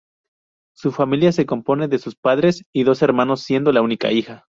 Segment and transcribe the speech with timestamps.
[0.73, 4.47] Su familia se compone de sus padres y dos hermanos, siendo la única hija.